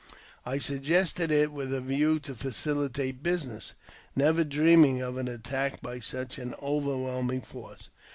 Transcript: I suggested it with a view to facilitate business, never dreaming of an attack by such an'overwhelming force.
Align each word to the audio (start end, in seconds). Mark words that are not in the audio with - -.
I 0.47 0.57
suggested 0.57 1.29
it 1.29 1.51
with 1.51 1.71
a 1.71 1.79
view 1.79 2.17
to 2.21 2.33
facilitate 2.33 3.21
business, 3.21 3.75
never 4.15 4.43
dreaming 4.43 4.99
of 4.99 5.15
an 5.15 5.27
attack 5.27 5.79
by 5.79 5.99
such 5.99 6.39
an'overwhelming 6.39 7.41
force. 7.41 7.91